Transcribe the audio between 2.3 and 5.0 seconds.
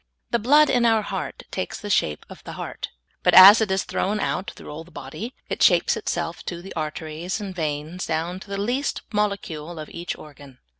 the heart, but as it is thrown out through all the